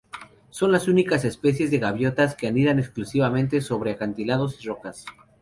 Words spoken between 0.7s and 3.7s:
las únicas especies de gaviotas que anidan exclusivamente